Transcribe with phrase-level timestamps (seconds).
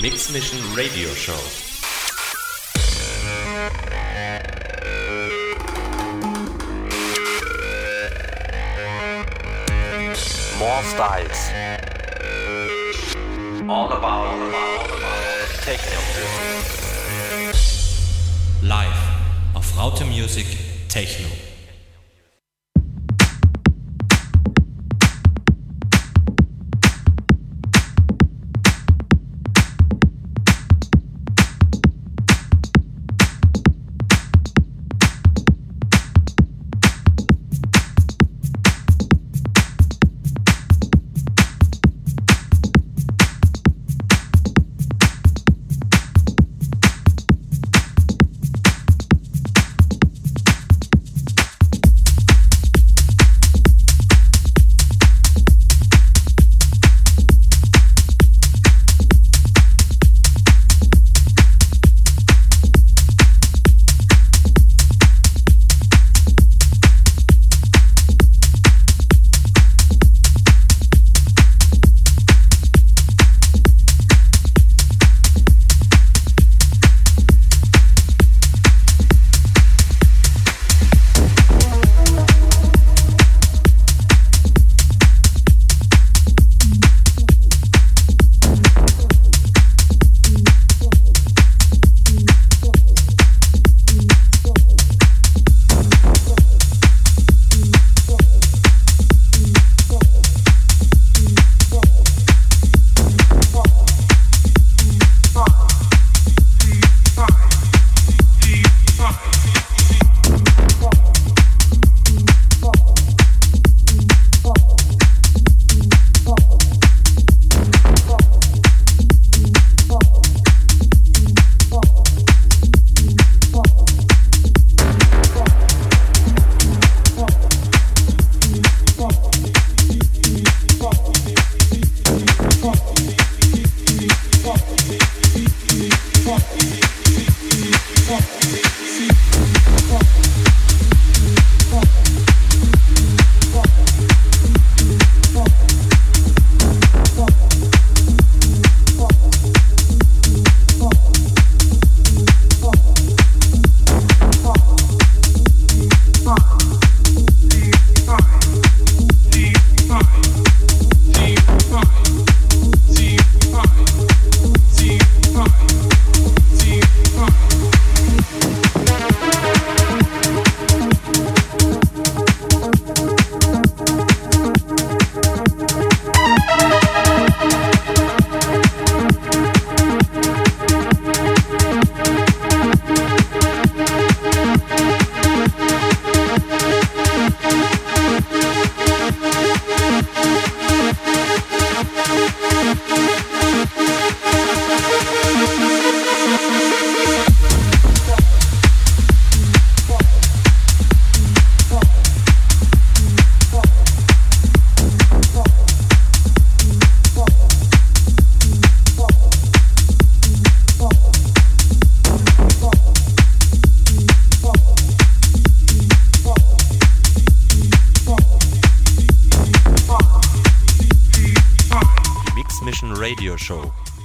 [0.00, 1.32] Mix Mission Radio Show.
[10.58, 11.50] More styles.
[13.68, 16.00] All about, all about, all about techno.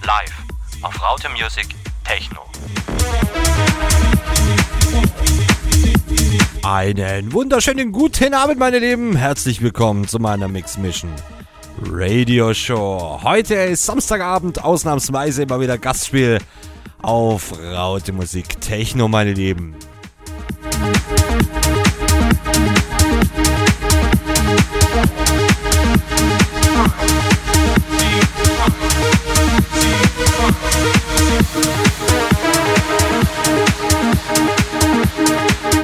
[0.04, 0.34] Live
[0.82, 1.68] auf Raute Music
[2.04, 2.42] Techno.
[6.64, 9.16] Einen wunderschönen guten Abend, meine Lieben.
[9.16, 11.12] Herzlich willkommen zu meiner Mix Mission
[11.92, 13.20] Radio Show.
[13.24, 16.40] Heute ist Samstagabend, ausnahmsweise immer wieder Gastspiel
[17.02, 19.76] auf Raute Musik Techno, meine Lieben.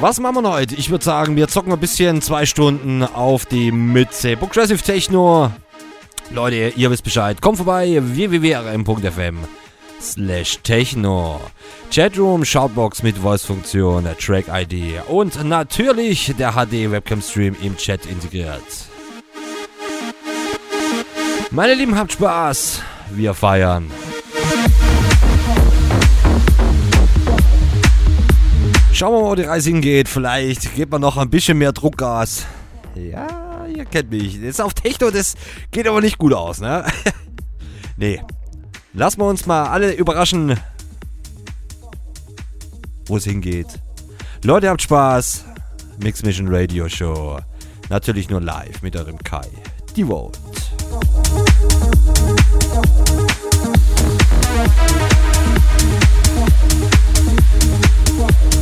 [0.02, 0.74] Was machen wir heute?
[0.74, 4.36] Ich würde sagen, wir zocken ein bisschen zwei Stunden auf die Mütze.
[4.36, 5.52] Progressive Techno.
[6.30, 7.40] Leute, ihr wisst Bescheid.
[7.40, 9.36] Kommt vorbei, www.rm.fm
[10.00, 11.40] slash techno.
[11.94, 18.60] Chatroom, Shoutbox mit Voice-Funktion, Track-ID und natürlich der HD-Webcam-Stream im Chat integriert.
[21.52, 22.82] Meine Lieben, habt Spaß.
[23.12, 23.88] Wir feiern.
[28.94, 30.06] Schauen wir mal, wo die Reise hingeht.
[30.08, 32.44] Vielleicht gibt man noch ein bisschen mehr Druckgas.
[32.94, 34.34] Ja, ihr kennt mich.
[34.34, 35.34] Jetzt auf Techno, das
[35.70, 36.84] geht aber nicht gut aus, ne?
[37.96, 38.20] nee.
[38.92, 40.60] Lassen wir uns mal alle überraschen,
[43.06, 43.68] wo es hingeht.
[44.44, 45.46] Leute, habt Spaß.
[46.02, 47.38] Mix Mission Radio Show.
[47.88, 49.48] Natürlich nur live mit eurem Kai.
[49.96, 50.38] Die Vote.
[58.22, 58.61] Thank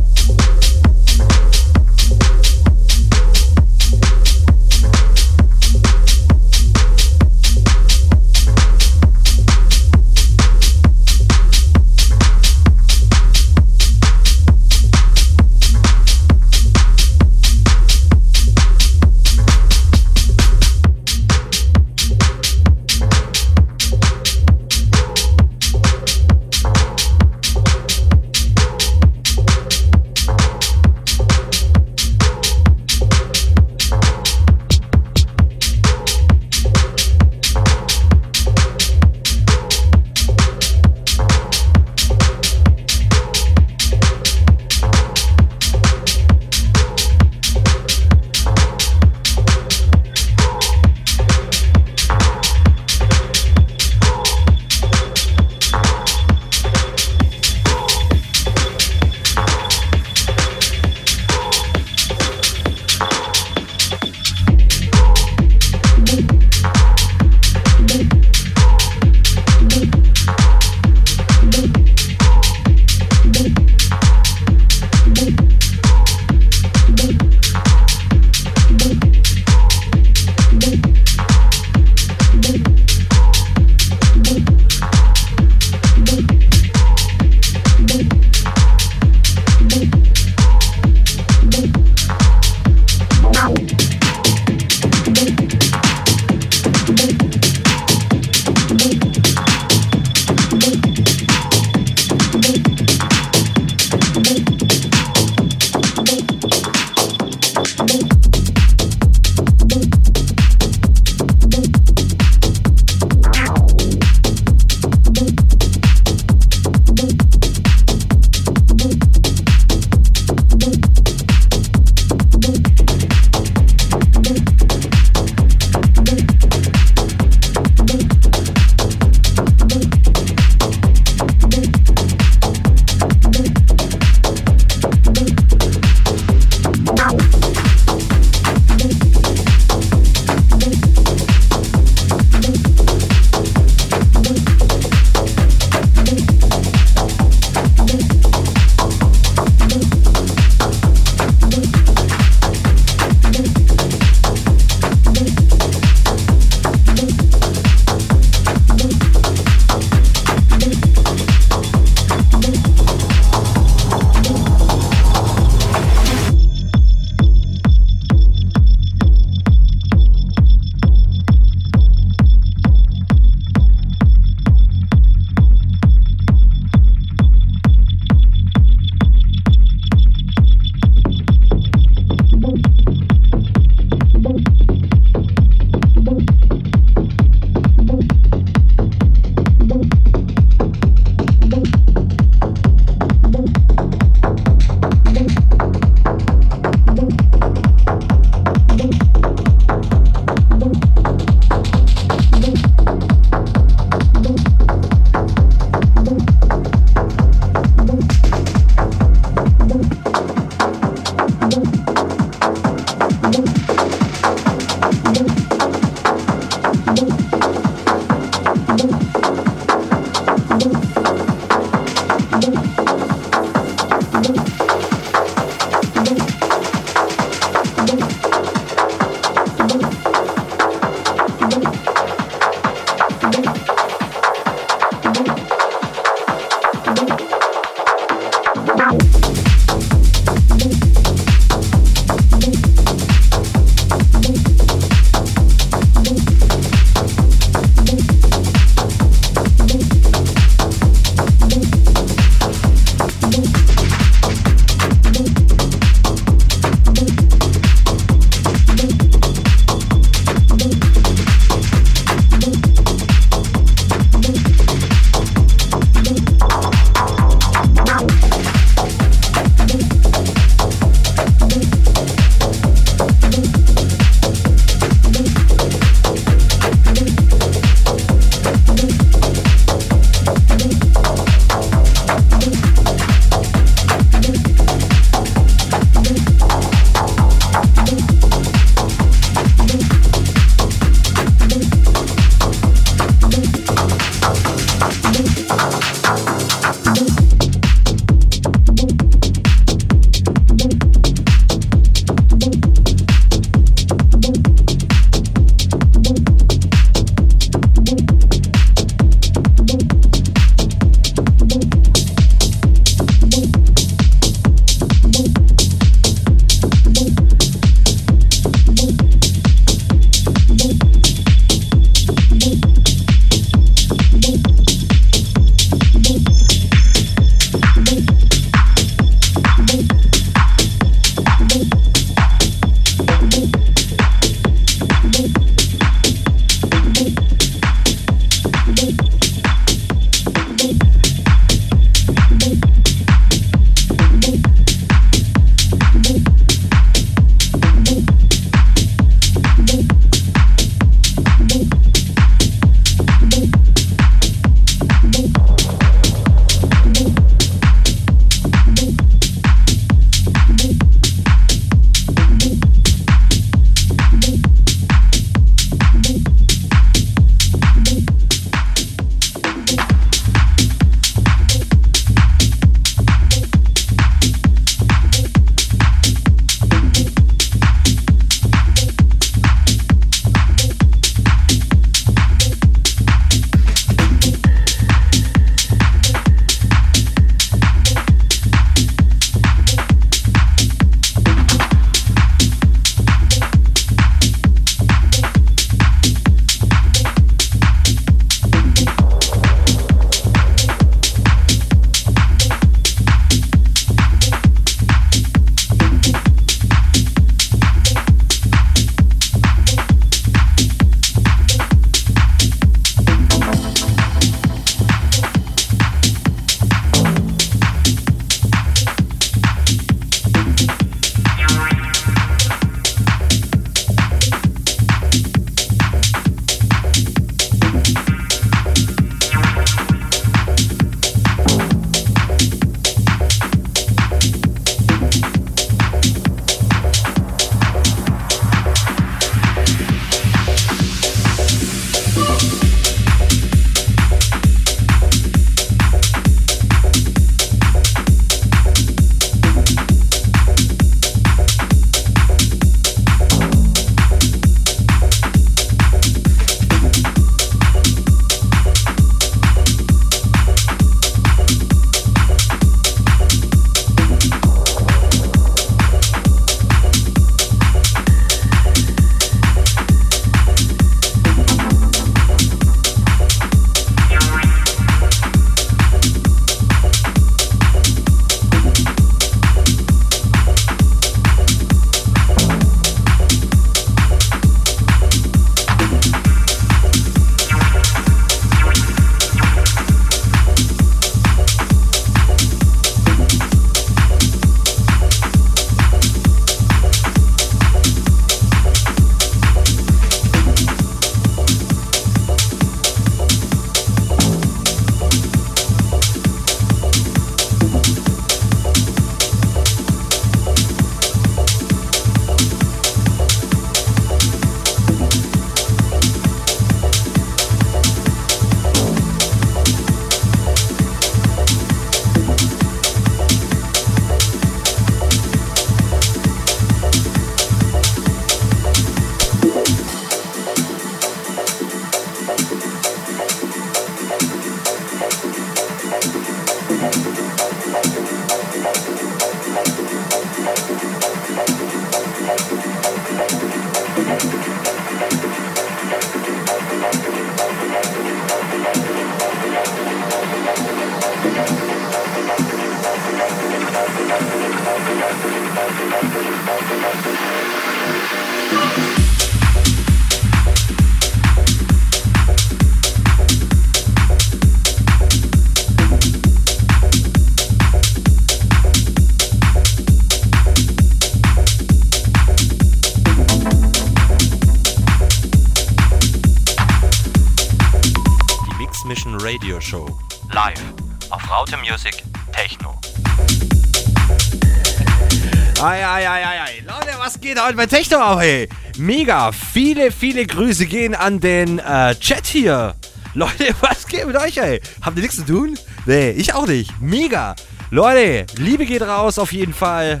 [587.44, 588.48] Geht heute bei Techno ab, hey?
[588.78, 589.30] Mega.
[589.30, 592.74] Viele, viele Grüße gehen an den äh, Chat hier.
[593.14, 594.62] Leute, was geht mit euch, ey?
[594.80, 595.58] Habt ihr nichts zu tun?
[595.84, 596.72] Nee, ich auch nicht.
[596.80, 597.34] Mega.
[597.70, 600.00] Leute, Liebe geht raus auf jeden Fall.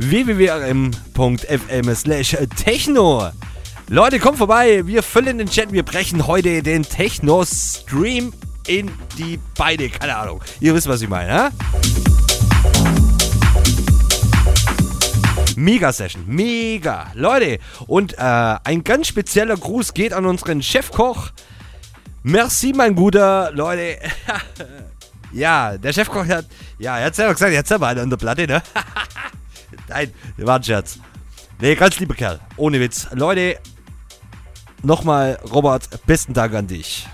[0.00, 3.30] www.fm slash techno.
[3.88, 4.84] Leute, kommt vorbei.
[4.84, 5.70] Wir füllen den Chat.
[5.70, 8.32] Wir brechen heute den Techno-Stream
[8.66, 9.90] in die Beine.
[9.90, 10.40] Keine Ahnung.
[10.58, 12.09] Ihr wisst, was ich meine, hä?
[15.60, 17.12] Mega Session, mega.
[17.14, 21.32] Leute, und äh, ein ganz spezieller Gruß geht an unseren Chefkoch.
[22.22, 23.50] Merci, mein Guter.
[23.52, 23.98] Leute,
[25.32, 26.46] ja, der Chefkoch hat,
[26.78, 28.62] ja, er hat selber gesagt, er hat selber eine an der Platte, ne?
[29.88, 30.98] Nein, war ein Scherz.
[31.60, 33.08] Nee, ganz lieber Kerl, ohne Witz.
[33.12, 33.58] Leute,
[34.82, 37.06] nochmal, Robert, besten Dank an dich.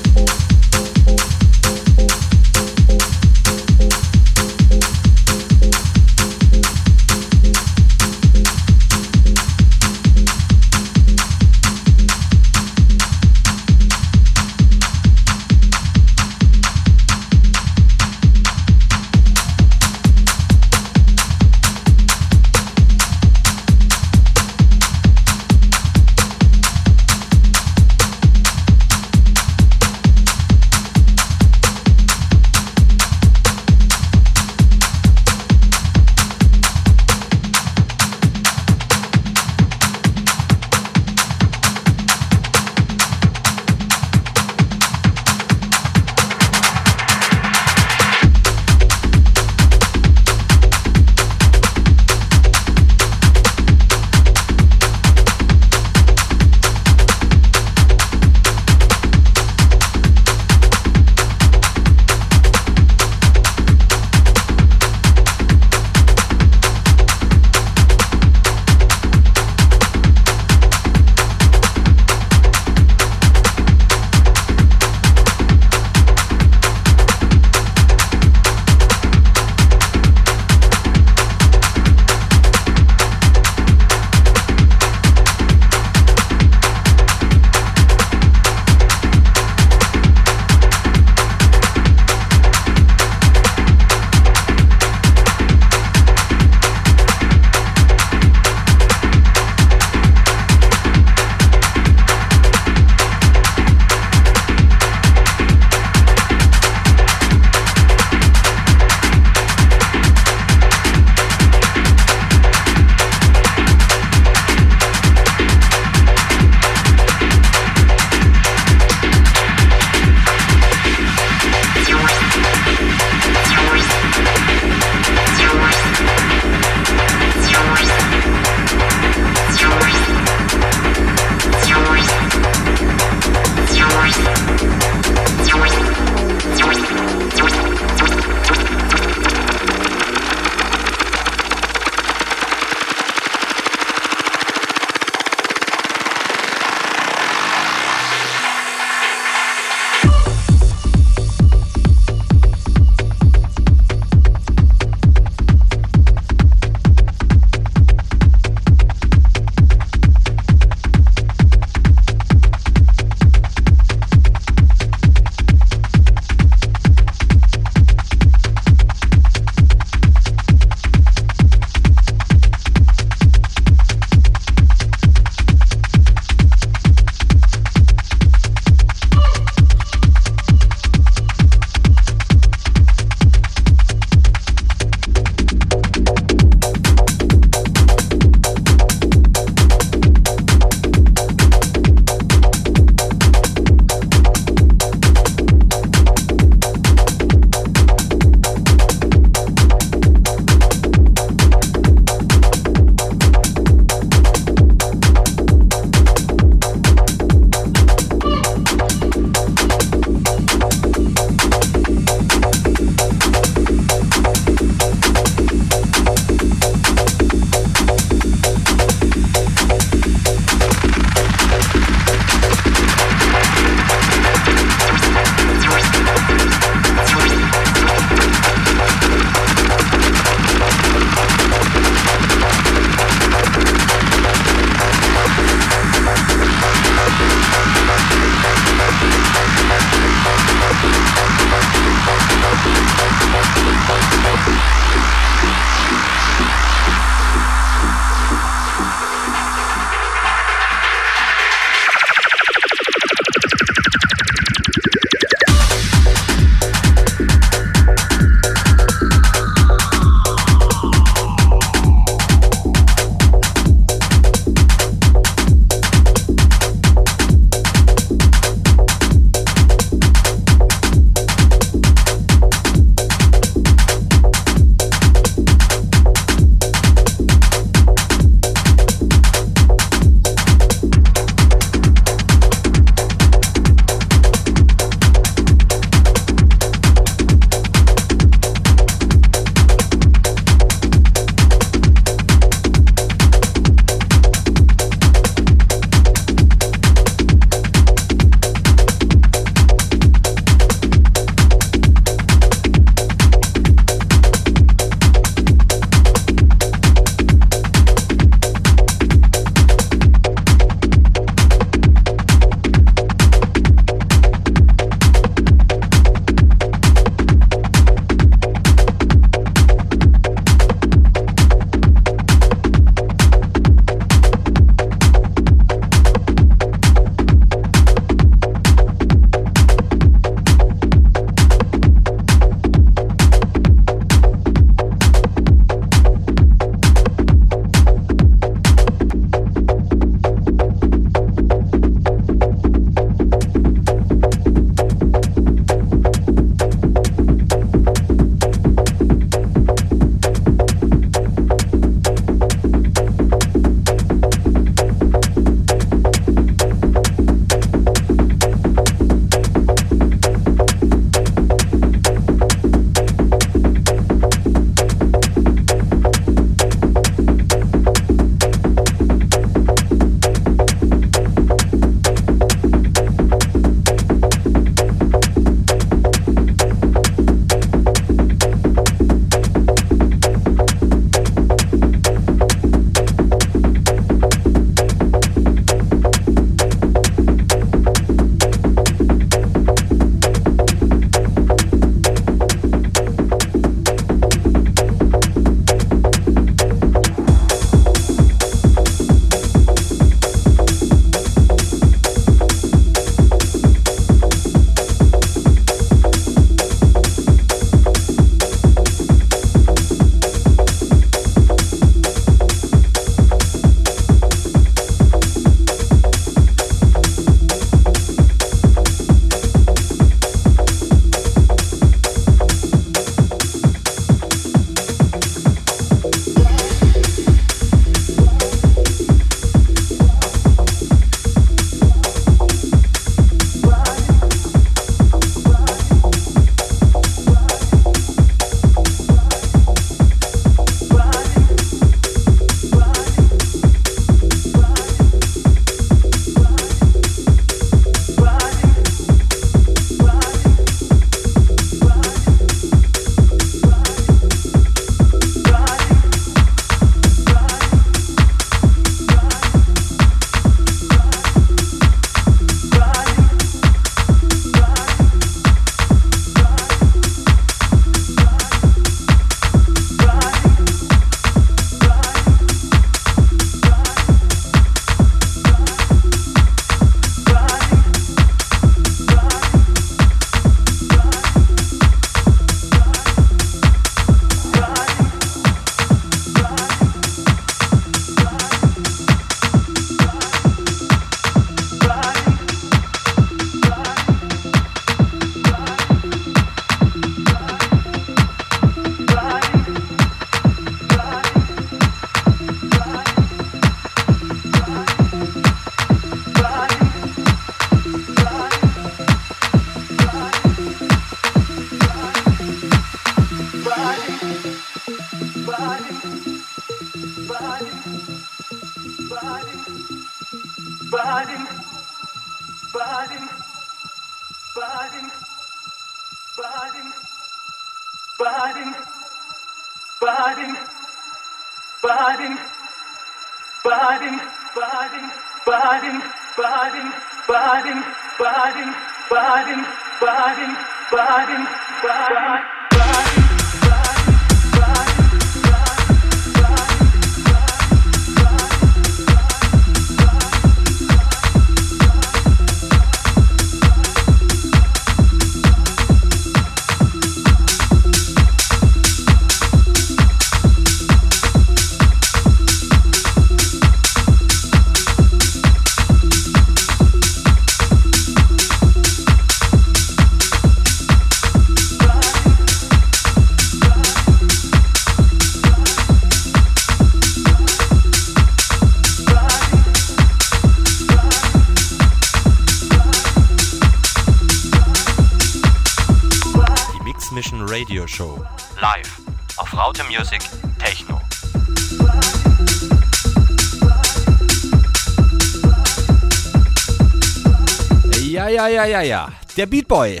[598.88, 599.12] Ja.
[599.36, 600.00] Der Beatboy.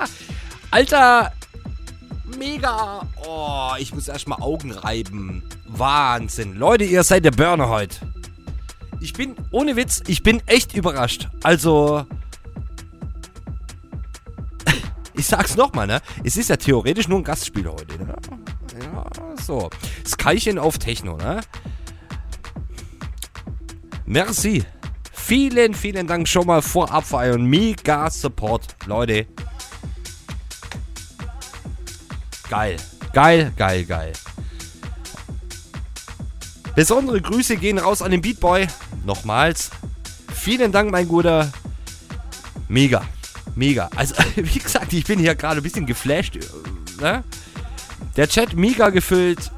[0.70, 1.32] Alter,
[2.38, 3.06] mega.
[3.26, 5.42] Oh, ich muss erstmal Augen reiben.
[5.66, 6.54] Wahnsinn.
[6.54, 7.96] Leute, ihr seid der Burner heute.
[9.00, 11.28] Ich bin, ohne Witz, ich bin echt überrascht.
[11.42, 12.04] Also,
[15.14, 16.00] ich sag's nochmal, ne?
[16.24, 18.14] Es ist ja theoretisch nur ein Gastspiel heute, ne?
[18.82, 19.06] Ja,
[19.42, 19.70] so.
[20.06, 21.40] Skychen auf Techno, ne?
[24.04, 24.64] Merci.
[25.28, 29.26] Vielen, vielen Dank schon mal vorab für euren mega Support, Leute.
[32.48, 32.78] Geil.
[33.12, 34.12] Geil, geil, geil.
[36.74, 38.68] Besondere Grüße gehen raus an den Beatboy.
[39.04, 39.70] Nochmals.
[40.34, 41.52] Vielen Dank, mein Guter.
[42.68, 43.04] Mega.
[43.54, 43.90] Mega.
[43.96, 46.38] Also, wie gesagt, ich bin hier gerade ein bisschen geflasht.
[47.02, 47.22] Ne?
[48.16, 49.52] Der Chat mega gefüllt.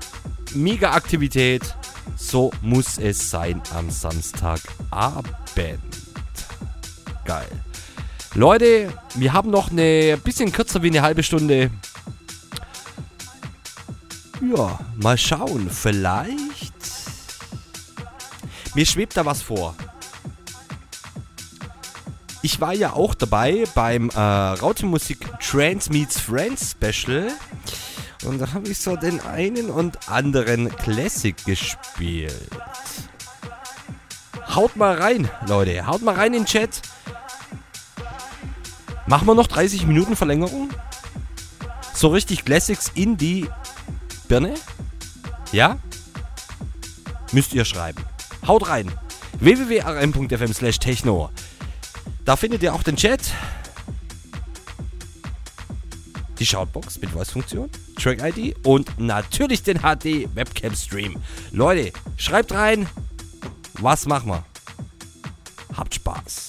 [0.53, 1.77] Mega Aktivität.
[2.17, 5.40] So muss es sein am Samstagabend.
[7.25, 7.49] Geil.
[8.35, 11.71] Leute, wir haben noch eine bisschen kürzer wie eine halbe Stunde.
[14.41, 15.69] Ja, mal schauen.
[15.69, 16.73] Vielleicht.
[18.75, 19.75] Mir schwebt da was vor.
[22.43, 24.87] Ich war ja auch dabei beim äh, Raute
[25.41, 27.29] Trans Meets Friends Special.
[28.25, 32.51] Und da habe ich so den einen und anderen Classic gespielt.
[34.55, 35.87] Haut mal rein, Leute.
[35.87, 36.83] Haut mal rein in den Chat.
[39.07, 40.71] Machen wir noch 30 Minuten Verlängerung?
[41.95, 43.49] So richtig Classics in die
[44.29, 44.55] Birne?
[45.53, 45.79] Ja?
[47.33, 48.05] Müsst ihr schreiben.
[48.47, 48.91] Haut rein.
[49.39, 51.31] www.rm.fm slash techno.
[52.25, 53.21] Da findet ihr auch den Chat.
[56.39, 61.17] Die Shoutbox mit Voice-Funktion, Track-ID und natürlich den HD-Webcam-Stream.
[61.53, 62.89] Leute, schreibt rein.
[63.81, 64.44] Was machen wir?
[65.74, 66.48] Habt Spaß.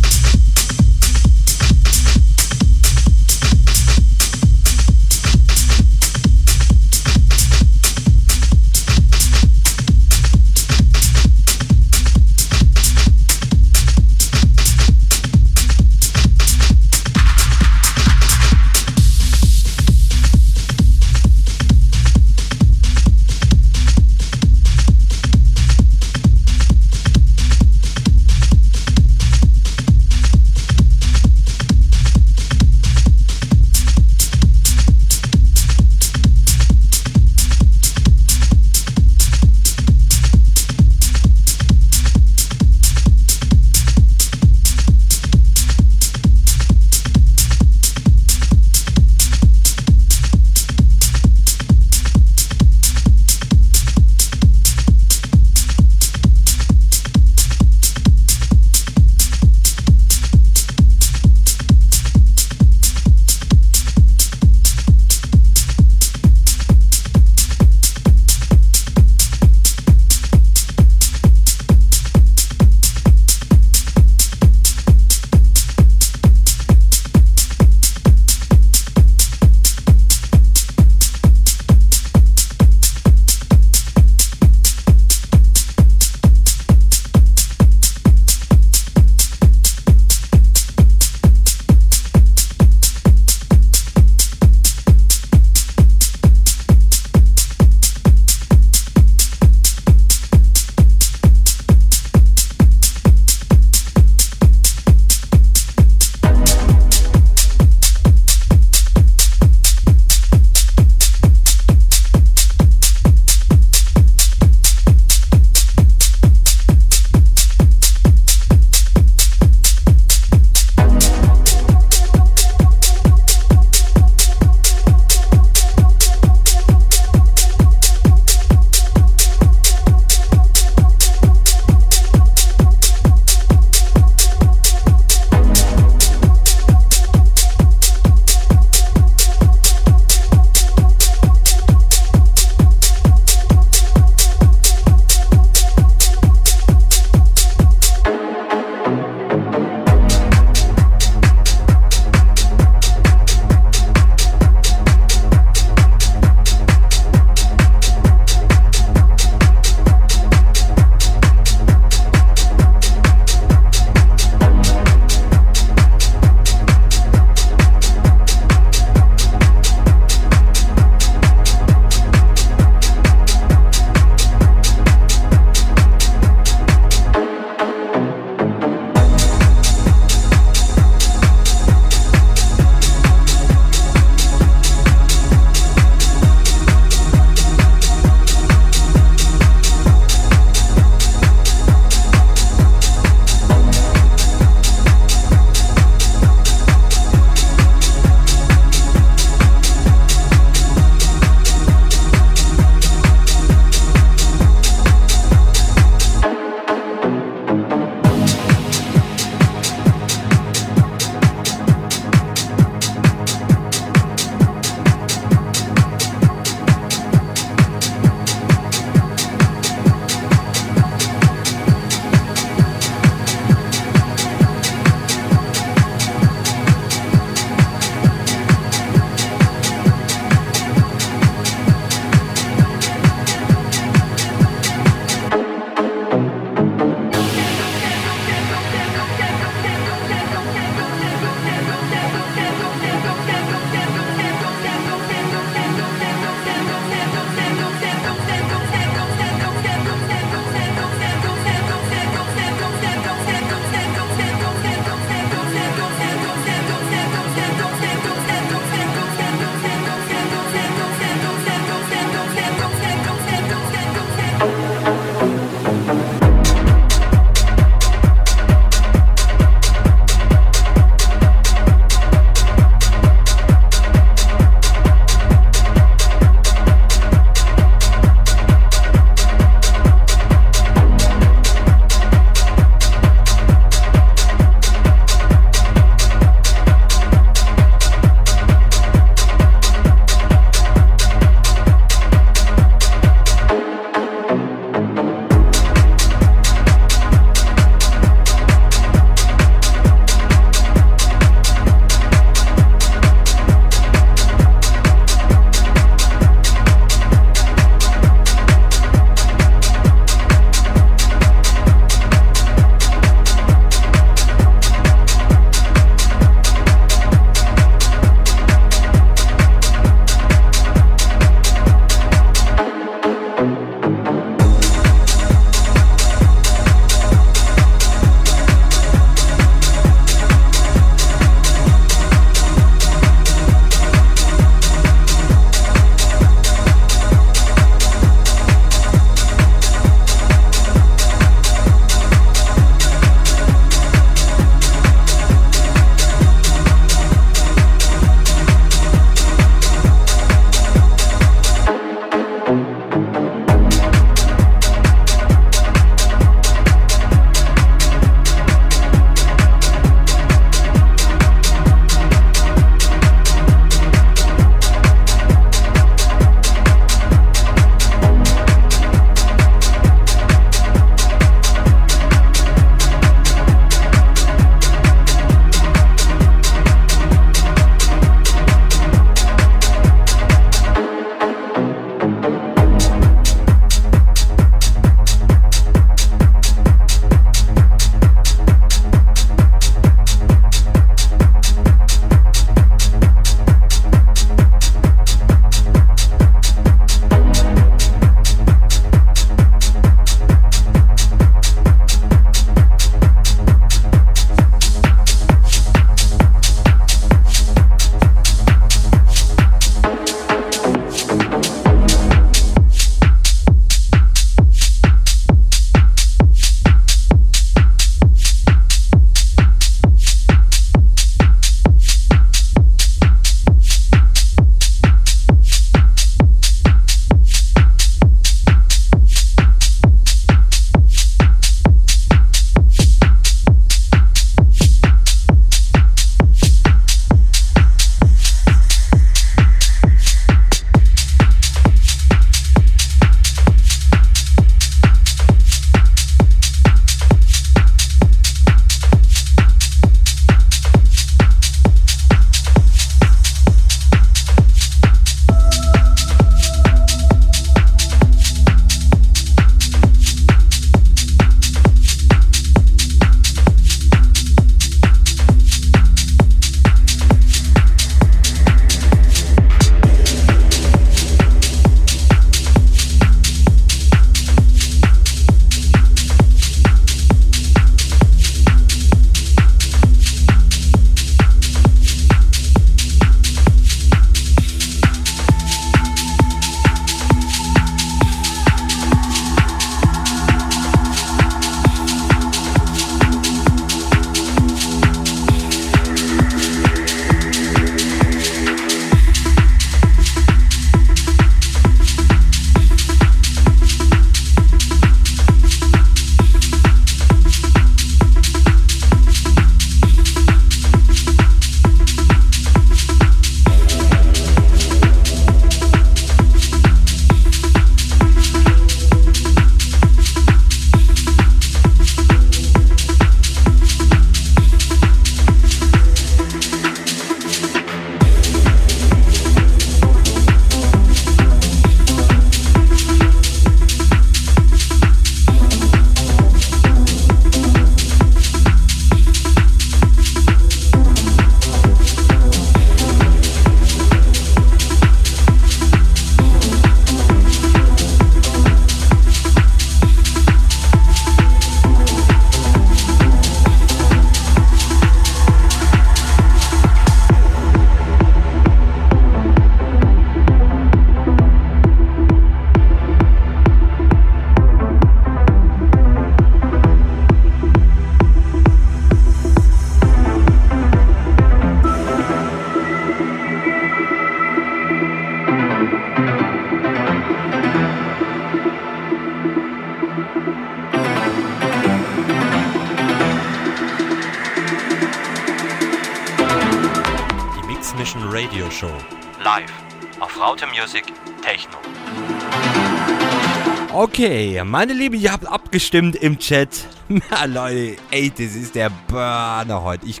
[594.40, 596.66] Okay, meine Lieben, ihr habt abgestimmt im Chat.
[596.88, 599.84] Na Leute, ey, das ist der Burner heute.
[599.84, 600.00] Ich,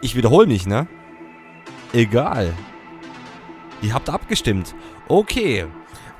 [0.00, 0.88] ich wiederhole mich, ne?
[1.92, 2.54] Egal.
[3.82, 4.74] Ihr habt abgestimmt.
[5.06, 5.66] Okay.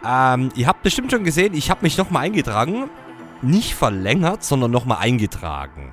[0.05, 2.91] Ähm, ihr habt bestimmt schon gesehen, ich habe mich nochmal eingetragen.
[3.41, 5.91] Nicht verlängert, sondern nochmal eingetragen.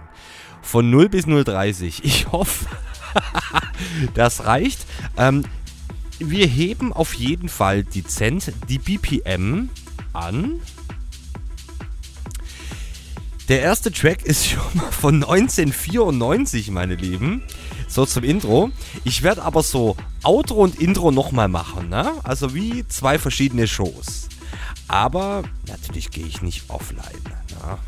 [0.61, 1.99] Von 0 bis 0,30.
[2.03, 2.65] Ich hoffe,
[4.13, 4.85] das reicht.
[5.15, 5.45] Ähm,
[6.19, 9.69] wir heben auf jeden Fall dezent die BPM
[10.11, 10.59] an.
[13.49, 17.41] Der erste Track ist schon mal von 1994, meine Lieben.
[17.87, 18.69] So zum Intro.
[19.03, 22.11] Ich werde aber so Outro und Intro nochmal machen, ne?
[22.23, 24.29] Also wie zwei verschiedene Shows.
[24.87, 27.23] Aber natürlich gehe ich nicht offline.
[27.23, 27.79] Ne?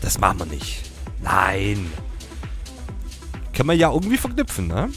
[0.00, 0.82] Das machen wir nicht.
[1.20, 1.90] Nein.
[3.52, 4.88] Kann man ja irgendwie verknüpfen, ne?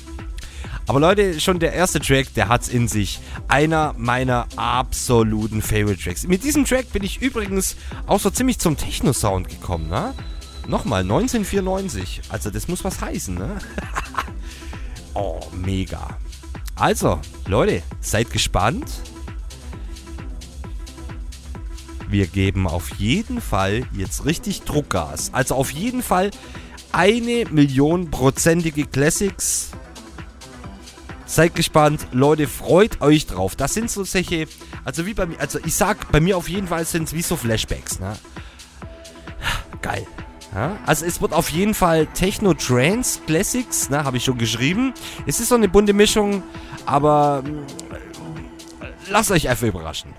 [0.85, 3.21] Aber Leute, schon der erste Track, der hat's in sich.
[3.47, 6.27] Einer meiner absoluten Favorite Tracks.
[6.27, 10.13] Mit diesem Track bin ich übrigens auch so ziemlich zum Techno-Sound gekommen, ne?
[10.67, 12.23] Nochmal, 1994.
[12.29, 13.59] Also das muss was heißen, ne?
[15.13, 16.17] oh, mega.
[16.75, 18.91] Also, Leute, seid gespannt.
[22.09, 25.33] Wir geben auf jeden Fall jetzt richtig Druckgas.
[25.33, 26.31] Also auf jeden Fall
[26.91, 29.71] eine Million prozentige Classics
[31.33, 33.55] Seid gespannt, Leute, freut euch drauf.
[33.55, 34.45] Das sind so solche,
[34.85, 37.23] also wie bei mir, also ich sag, bei mir auf jeden Fall sind es wie
[37.23, 38.15] so Flashbacks, ne?
[39.81, 40.05] Geil.
[40.53, 44.93] Ja, also es wird auf jeden Fall Techno Trance Classics, ne, habe ich schon geschrieben.
[45.25, 46.43] Es ist so eine bunte Mischung,
[46.85, 47.41] aber
[48.79, 50.13] äh, lasst euch einfach überraschen.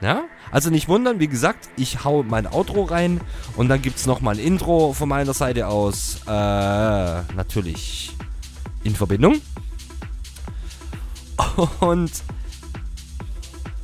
[0.00, 0.24] Ja?
[0.50, 3.20] Also nicht wundern, wie gesagt, ich hau mein Outro rein
[3.56, 6.16] und dann gibt es nochmal ein Intro von meiner Seite aus.
[6.26, 8.16] Äh, natürlich
[8.82, 9.40] in Verbindung.
[11.80, 12.10] Und.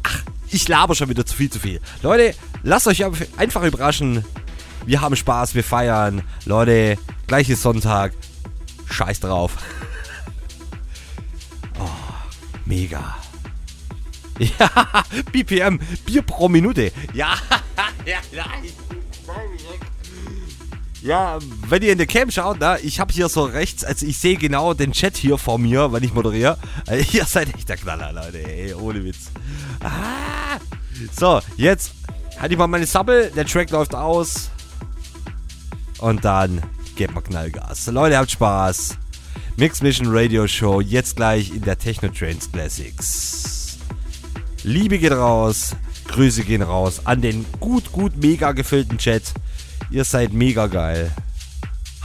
[0.02, 1.80] Ach, ich laber schon wieder zu viel zu viel.
[2.02, 3.04] Leute, lasst euch
[3.36, 4.24] einfach überraschen.
[4.86, 6.22] Wir haben Spaß, wir feiern.
[6.44, 8.12] Leute, gleich ist Sonntag.
[8.90, 9.56] Scheiß drauf.
[11.78, 11.88] Oh,
[12.64, 13.16] mega.
[14.38, 16.90] Ja, BPM, Bier pro Minute.
[17.12, 17.34] Ja,
[18.06, 18.72] ja, nein.
[21.02, 21.38] Ja,
[21.68, 24.36] wenn ihr in der Cam schaut, na, ich habe hier so rechts, also ich sehe
[24.36, 26.56] genau den Chat hier vor mir, wenn ich moderiere.
[26.86, 29.32] Also ihr seid echt der Knaller, Leute, ey, ohne Witz.
[29.80, 30.58] Ah,
[31.18, 31.92] so, jetzt
[32.38, 34.50] halte ich mal meine Sabbel, der Track läuft aus.
[35.98, 36.62] Und dann
[36.94, 37.86] gebt mal Knallgas.
[37.88, 38.98] Leute, habt Spaß.
[39.56, 43.78] Mix Mission Radio Show, jetzt gleich in der Techno Trains Classics.
[44.62, 45.74] Liebe geht raus,
[46.06, 49.24] Grüße gehen raus an den gut, gut, mega gefüllten Chat.
[49.92, 51.12] Ihr seid mega geil.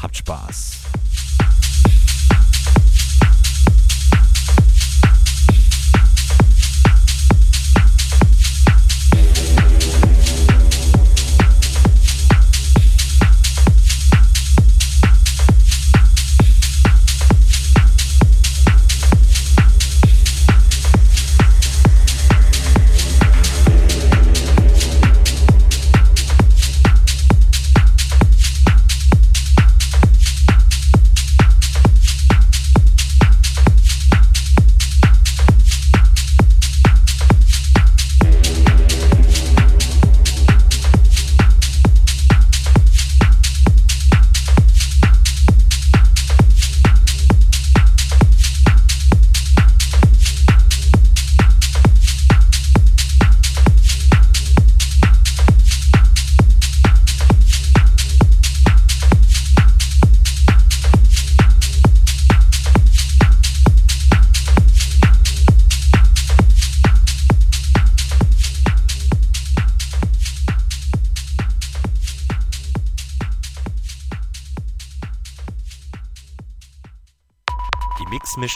[0.01, 0.76] Habt Spaß.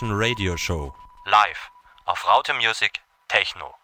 [0.10, 0.94] Radio Show.
[1.26, 1.70] Live
[2.06, 3.76] auf Raute Music Techno.